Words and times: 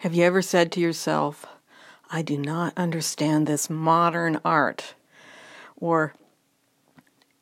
Have 0.00 0.14
you 0.14 0.24
ever 0.24 0.42
said 0.42 0.72
to 0.72 0.80
yourself, 0.80 1.46
I 2.10 2.20
do 2.20 2.36
not 2.36 2.74
understand 2.76 3.46
this 3.46 3.70
modern 3.70 4.38
art? 4.44 4.94
Or, 5.78 6.12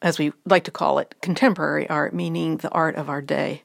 as 0.01 0.21
we 0.21 0.33
like 0.47 0.63
to 0.65 0.71
call 0.71 1.01
it, 1.01 1.17
contemporary 1.21 1.91
art, 1.91 2.15
meaning 2.15 2.59
the 2.59 2.71
art 2.71 2.95
of 2.95 3.11
our 3.11 3.21
day. 3.21 3.63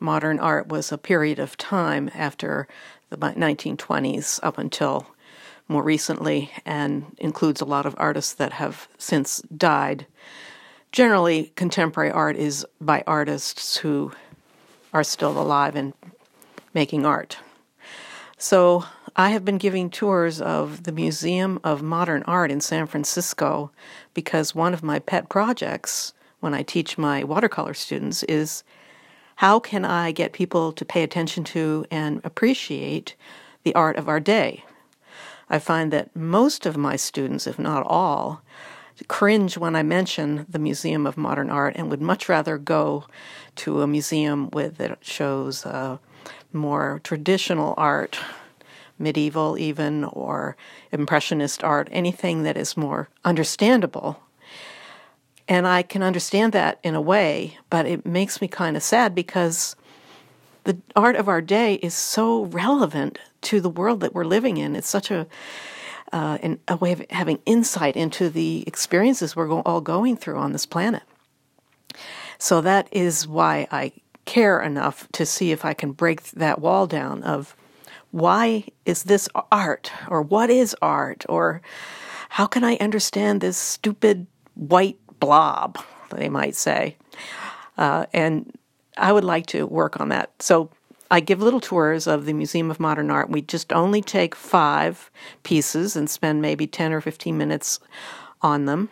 Modern 0.00 0.40
art 0.40 0.66
was 0.66 0.90
a 0.90 0.98
period 0.98 1.38
of 1.38 1.56
time 1.56 2.10
after 2.12 2.66
the 3.08 3.16
1920s 3.16 4.40
up 4.42 4.58
until 4.58 5.06
more 5.68 5.84
recently 5.84 6.50
and 6.66 7.16
includes 7.18 7.60
a 7.60 7.64
lot 7.64 7.86
of 7.86 7.94
artists 7.98 8.34
that 8.34 8.54
have 8.54 8.88
since 8.98 9.42
died. 9.56 10.06
Generally, 10.90 11.52
contemporary 11.54 12.10
art 12.10 12.34
is 12.34 12.66
by 12.80 13.04
artists 13.06 13.76
who 13.76 14.10
are 14.92 15.04
still 15.04 15.40
alive 15.40 15.76
and 15.76 15.92
making 16.74 17.06
art. 17.06 17.38
So, 18.36 18.84
I 19.16 19.30
have 19.30 19.44
been 19.44 19.58
giving 19.58 19.90
tours 19.90 20.40
of 20.40 20.82
the 20.82 20.92
Museum 20.92 21.60
of 21.62 21.82
Modern 21.82 22.24
Art 22.24 22.50
in 22.50 22.60
San 22.60 22.88
Francisco 22.88 23.70
because 24.12 24.56
one 24.56 24.74
of 24.74 24.82
my 24.82 24.98
pet 24.98 25.28
projects 25.28 26.12
when 26.40 26.52
I 26.52 26.64
teach 26.64 26.98
my 26.98 27.22
watercolor 27.22 27.74
students 27.74 28.24
is 28.24 28.64
how 29.36 29.60
can 29.60 29.84
I 29.84 30.10
get 30.10 30.32
people 30.32 30.72
to 30.72 30.84
pay 30.84 31.04
attention 31.04 31.44
to 31.44 31.86
and 31.92 32.20
appreciate 32.24 33.14
the 33.62 33.74
art 33.76 33.96
of 33.96 34.08
our 34.08 34.18
day? 34.18 34.64
I 35.48 35.60
find 35.60 35.92
that 35.92 36.14
most 36.16 36.66
of 36.66 36.76
my 36.76 36.96
students, 36.96 37.46
if 37.46 37.56
not 37.56 37.86
all, 37.86 38.42
cringe 39.06 39.56
when 39.56 39.76
I 39.76 39.84
mention 39.84 40.44
the 40.48 40.58
Museum 40.58 41.06
of 41.06 41.16
Modern 41.16 41.50
Art 41.50 41.74
and 41.76 41.88
would 41.88 42.02
much 42.02 42.28
rather 42.28 42.58
go 42.58 43.04
to 43.56 43.80
a 43.80 43.86
museum 43.86 44.50
with 44.50 44.76
that 44.78 44.98
shows 45.02 45.64
uh, 45.64 45.98
more 46.54 47.00
traditional 47.04 47.74
art, 47.76 48.18
medieval 48.98 49.58
even, 49.58 50.04
or 50.04 50.56
impressionist 50.92 51.64
art, 51.64 51.88
anything 51.90 52.44
that 52.44 52.56
is 52.56 52.76
more 52.76 53.08
understandable. 53.24 54.20
And 55.46 55.66
I 55.66 55.82
can 55.82 56.02
understand 56.02 56.52
that 56.52 56.78
in 56.82 56.94
a 56.94 57.00
way, 57.00 57.58
but 57.68 57.86
it 57.86 58.06
makes 58.06 58.40
me 58.40 58.48
kind 58.48 58.76
of 58.76 58.82
sad 58.82 59.14
because 59.14 59.76
the 60.64 60.78
art 60.96 61.16
of 61.16 61.28
our 61.28 61.42
day 61.42 61.74
is 61.74 61.94
so 61.94 62.44
relevant 62.46 63.18
to 63.42 63.60
the 63.60 63.68
world 63.68 64.00
that 64.00 64.14
we're 64.14 64.24
living 64.24 64.56
in. 64.56 64.74
It's 64.74 64.88
such 64.88 65.10
a 65.10 65.26
uh, 66.12 66.38
a 66.68 66.76
way 66.76 66.92
of 66.92 67.04
having 67.10 67.40
insight 67.44 67.96
into 67.96 68.30
the 68.30 68.62
experiences 68.68 69.34
we're 69.34 69.48
go- 69.48 69.62
all 69.66 69.80
going 69.80 70.16
through 70.16 70.36
on 70.36 70.52
this 70.52 70.64
planet. 70.64 71.02
So 72.38 72.60
that 72.60 72.88
is 72.92 73.26
why 73.26 73.66
I 73.72 73.92
care 74.24 74.60
enough 74.60 75.08
to 75.12 75.26
see 75.26 75.52
if 75.52 75.64
I 75.64 75.74
can 75.74 75.92
break 75.92 76.22
that 76.32 76.60
wall 76.60 76.86
down 76.86 77.22
of 77.22 77.56
why 78.10 78.64
is 78.84 79.04
this 79.04 79.28
art 79.50 79.92
or 80.08 80.22
what 80.22 80.50
is 80.50 80.76
art 80.80 81.24
or 81.28 81.62
how 82.30 82.46
can 82.46 82.64
I 82.64 82.76
understand 82.76 83.40
this 83.40 83.56
stupid 83.56 84.26
white 84.54 84.98
blob, 85.20 85.78
they 86.10 86.28
might 86.28 86.54
say. 86.54 86.96
Uh, 87.76 88.06
and 88.12 88.56
I 88.96 89.12
would 89.12 89.24
like 89.24 89.46
to 89.46 89.66
work 89.66 90.00
on 90.00 90.10
that. 90.10 90.30
So 90.40 90.70
I 91.10 91.20
give 91.20 91.42
little 91.42 91.60
tours 91.60 92.06
of 92.06 92.24
the 92.24 92.32
Museum 92.32 92.70
of 92.70 92.80
Modern 92.80 93.10
Art. 93.10 93.30
We 93.30 93.42
just 93.42 93.72
only 93.72 94.00
take 94.00 94.34
five 94.34 95.10
pieces 95.42 95.96
and 95.96 96.08
spend 96.08 96.40
maybe 96.40 96.66
10 96.66 96.92
or 96.92 97.00
15 97.00 97.36
minutes 97.36 97.80
on 98.42 98.64
them. 98.64 98.88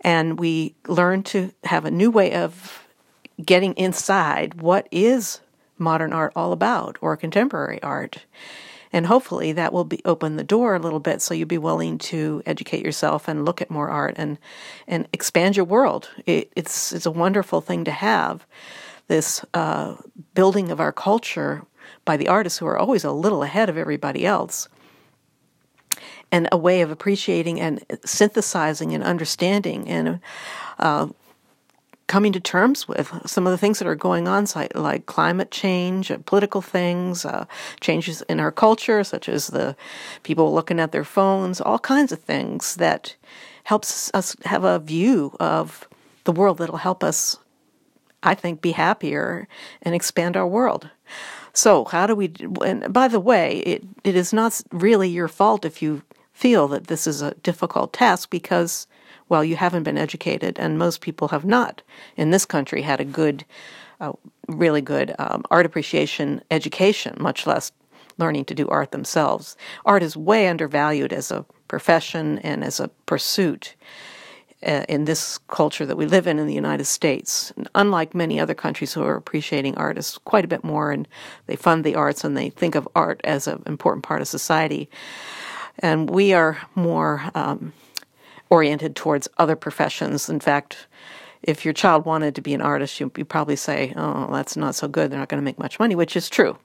And 0.00 0.38
we 0.38 0.74
learn 0.86 1.22
to 1.24 1.52
have 1.64 1.84
a 1.84 1.90
new 1.90 2.10
way 2.10 2.34
of 2.34 2.87
getting 3.44 3.74
inside 3.74 4.60
what 4.60 4.88
is 4.90 5.40
modern 5.78 6.12
art 6.12 6.32
all 6.34 6.52
about 6.52 6.98
or 7.00 7.16
contemporary 7.16 7.82
art. 7.82 8.24
And 8.92 9.06
hopefully 9.06 9.52
that 9.52 9.72
will 9.72 9.84
be 9.84 10.00
open 10.04 10.36
the 10.36 10.44
door 10.44 10.74
a 10.74 10.78
little 10.78 11.00
bit 11.00 11.20
so 11.20 11.34
you'll 11.34 11.46
be 11.46 11.58
willing 11.58 11.98
to 11.98 12.42
educate 12.46 12.84
yourself 12.84 13.28
and 13.28 13.44
look 13.44 13.60
at 13.60 13.70
more 13.70 13.90
art 13.90 14.14
and 14.16 14.38
and 14.86 15.06
expand 15.12 15.56
your 15.56 15.66
world. 15.66 16.08
It, 16.24 16.50
it's 16.56 16.92
it's 16.92 17.06
a 17.06 17.10
wonderful 17.10 17.60
thing 17.60 17.84
to 17.84 17.90
have 17.90 18.46
this 19.08 19.44
uh, 19.54 19.96
building 20.34 20.70
of 20.70 20.80
our 20.80 20.92
culture 20.92 21.64
by 22.04 22.16
the 22.16 22.28
artists 22.28 22.58
who 22.58 22.66
are 22.66 22.78
always 22.78 23.04
a 23.04 23.12
little 23.12 23.42
ahead 23.42 23.68
of 23.68 23.76
everybody 23.76 24.24
else 24.24 24.68
and 26.30 26.48
a 26.52 26.56
way 26.56 26.80
of 26.80 26.90
appreciating 26.90 27.60
and 27.60 27.84
synthesizing 28.04 28.94
and 28.94 29.02
understanding 29.02 29.88
and 29.88 30.20
uh, 30.78 31.08
coming 32.08 32.32
to 32.32 32.40
terms 32.40 32.88
with 32.88 33.12
some 33.26 33.46
of 33.46 33.52
the 33.52 33.58
things 33.58 33.78
that 33.78 33.86
are 33.86 33.94
going 33.94 34.26
on, 34.26 34.46
like 34.74 35.06
climate 35.06 35.50
change, 35.50 36.10
uh, 36.10 36.18
political 36.24 36.60
things, 36.60 37.24
uh, 37.24 37.44
changes 37.80 38.22
in 38.22 38.40
our 38.40 38.50
culture, 38.50 39.04
such 39.04 39.28
as 39.28 39.48
the 39.48 39.76
people 40.24 40.52
looking 40.52 40.80
at 40.80 40.90
their 40.90 41.04
phones, 41.04 41.60
all 41.60 41.78
kinds 41.78 42.10
of 42.10 42.18
things 42.18 42.74
that 42.76 43.14
helps 43.64 44.10
us 44.14 44.34
have 44.44 44.64
a 44.64 44.78
view 44.78 45.36
of 45.38 45.86
the 46.24 46.32
world 46.32 46.58
that'll 46.58 46.78
help 46.78 47.04
us, 47.04 47.36
I 48.22 48.34
think, 48.34 48.62
be 48.62 48.72
happier 48.72 49.46
and 49.82 49.94
expand 49.94 50.36
our 50.36 50.48
world. 50.48 50.90
So, 51.52 51.84
how 51.84 52.06
do 52.06 52.14
we? 52.14 52.32
And 52.64 52.92
by 52.92 53.08
the 53.08 53.20
way, 53.20 53.58
it, 53.58 53.84
it 54.04 54.16
is 54.16 54.32
not 54.32 54.60
really 54.72 55.08
your 55.08 55.28
fault 55.28 55.64
if 55.64 55.82
you 55.82 56.02
feel 56.32 56.68
that 56.68 56.86
this 56.86 57.06
is 57.06 57.20
a 57.20 57.34
difficult 57.42 57.92
task 57.92 58.30
because 58.30 58.86
well, 59.28 59.44
you 59.44 59.56
haven't 59.56 59.82
been 59.82 59.98
educated, 59.98 60.58
and 60.58 60.78
most 60.78 61.00
people 61.00 61.28
have 61.28 61.44
not 61.44 61.82
in 62.16 62.30
this 62.30 62.44
country 62.44 62.82
had 62.82 63.00
a 63.00 63.04
good, 63.04 63.44
uh, 64.00 64.12
really 64.46 64.80
good 64.80 65.14
um, 65.18 65.44
art 65.50 65.66
appreciation 65.66 66.42
education, 66.50 67.16
much 67.18 67.46
less 67.46 67.72
learning 68.18 68.44
to 68.46 68.54
do 68.54 68.68
art 68.68 68.90
themselves. 68.90 69.56
Art 69.84 70.02
is 70.02 70.16
way 70.16 70.48
undervalued 70.48 71.12
as 71.12 71.30
a 71.30 71.44
profession 71.68 72.38
and 72.40 72.64
as 72.64 72.80
a 72.80 72.88
pursuit 73.06 73.74
uh, 74.66 74.84
in 74.88 75.04
this 75.04 75.38
culture 75.48 75.86
that 75.86 75.96
we 75.96 76.06
live 76.06 76.26
in 76.26 76.38
in 76.38 76.46
the 76.46 76.54
United 76.54 76.84
States. 76.84 77.52
Unlike 77.74 78.14
many 78.14 78.40
other 78.40 78.54
countries 78.54 78.92
who 78.92 79.02
are 79.02 79.14
appreciating 79.14 79.76
artists 79.76 80.18
quite 80.18 80.44
a 80.44 80.48
bit 80.48 80.64
more, 80.64 80.90
and 80.90 81.06
they 81.46 81.56
fund 81.56 81.84
the 81.84 81.94
arts 81.94 82.24
and 82.24 82.36
they 82.36 82.50
think 82.50 82.74
of 82.74 82.88
art 82.94 83.20
as 83.24 83.46
an 83.46 83.62
important 83.66 84.04
part 84.04 84.20
of 84.20 84.28
society. 84.28 84.88
And 85.78 86.10
we 86.10 86.32
are 86.32 86.58
more 86.74 87.22
um, 87.36 87.72
oriented 88.50 88.96
towards 88.96 89.28
other 89.38 89.56
professions. 89.56 90.28
In 90.28 90.40
fact, 90.40 90.86
if 91.42 91.64
your 91.64 91.74
child 91.74 92.04
wanted 92.04 92.34
to 92.34 92.42
be 92.42 92.54
an 92.54 92.62
artist, 92.62 92.98
you'd 92.98 93.28
probably 93.28 93.56
say, 93.56 93.92
oh, 93.96 94.28
that's 94.32 94.56
not 94.56 94.74
so 94.74 94.88
good. 94.88 95.10
They're 95.10 95.18
not 95.18 95.28
going 95.28 95.40
to 95.40 95.44
make 95.44 95.58
much 95.58 95.78
money, 95.78 95.94
which 95.94 96.16
is 96.16 96.28
true. 96.28 96.58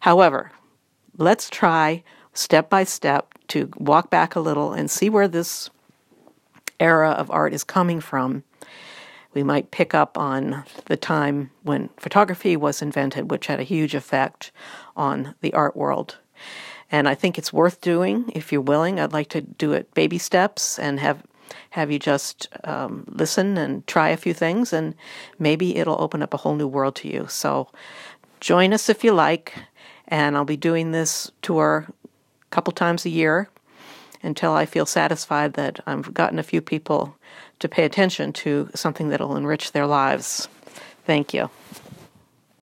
However, 0.00 0.52
let's 1.16 1.50
try 1.50 2.04
step 2.32 2.70
by 2.70 2.84
step 2.84 3.34
to 3.48 3.70
walk 3.78 4.10
back 4.10 4.36
a 4.36 4.40
little 4.40 4.72
and 4.72 4.90
see 4.90 5.10
where 5.10 5.28
this 5.28 5.70
era 6.78 7.10
of 7.10 7.30
art 7.30 7.52
is 7.52 7.64
coming 7.64 8.00
from. 8.00 8.44
We 9.34 9.42
might 9.42 9.70
pick 9.70 9.94
up 9.94 10.16
on 10.16 10.64
the 10.86 10.96
time 10.96 11.50
when 11.62 11.90
photography 11.96 12.56
was 12.56 12.80
invented, 12.80 13.30
which 13.30 13.46
had 13.46 13.60
a 13.60 13.64
huge 13.64 13.94
effect 13.94 14.52
on 14.96 15.34
the 15.40 15.52
art 15.54 15.76
world. 15.76 16.18
And 16.90 17.08
I 17.08 17.14
think 17.14 17.38
it's 17.38 17.52
worth 17.52 17.80
doing 17.80 18.30
if 18.34 18.52
you're 18.52 18.60
willing. 18.60 18.98
I'd 18.98 19.12
like 19.12 19.28
to 19.30 19.40
do 19.40 19.72
it 19.72 19.92
baby 19.94 20.18
steps 20.18 20.78
and 20.78 21.00
have 21.00 21.22
have 21.70 21.90
you 21.90 21.98
just 21.98 22.48
um, 22.64 23.04
listen 23.08 23.58
and 23.58 23.86
try 23.86 24.08
a 24.08 24.16
few 24.16 24.34
things, 24.34 24.72
and 24.72 24.94
maybe 25.38 25.76
it'll 25.76 26.00
open 26.00 26.22
up 26.22 26.34
a 26.34 26.38
whole 26.38 26.54
new 26.54 26.66
world 26.66 26.94
to 26.96 27.08
you. 27.08 27.26
So 27.28 27.68
join 28.40 28.72
us 28.72 28.88
if 28.88 29.04
you 29.04 29.12
like, 29.12 29.54
and 30.06 30.36
I'll 30.36 30.44
be 30.44 30.56
doing 30.56 30.92
this 30.92 31.30
tour 31.42 31.86
a 31.88 32.50
couple 32.50 32.72
times 32.72 33.04
a 33.04 33.10
year 33.10 33.48
until 34.22 34.52
I 34.52 34.66
feel 34.66 34.86
satisfied 34.86 35.54
that 35.54 35.80
I've 35.86 36.12
gotten 36.14 36.38
a 36.38 36.42
few 36.42 36.60
people 36.60 37.16
to 37.60 37.68
pay 37.68 37.84
attention 37.84 38.32
to 38.32 38.70
something 38.74 39.08
that'll 39.08 39.36
enrich 39.36 39.72
their 39.72 39.86
lives. 39.86 40.48
Thank 41.04 41.34
you. 41.34 41.50